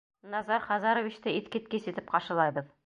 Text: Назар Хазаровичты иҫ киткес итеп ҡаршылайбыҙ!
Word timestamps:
Назар 0.35 0.63
Хазаровичты 0.69 1.37
иҫ 1.43 1.53
киткес 1.57 1.89
итеп 1.95 2.13
ҡаршылайбыҙ! 2.17 2.77